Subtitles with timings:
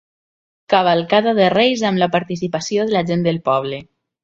[0.73, 3.83] Cavalcada de Reis amb la participació de la gent del poble.